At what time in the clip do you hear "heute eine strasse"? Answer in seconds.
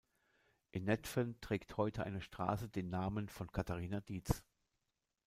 1.77-2.67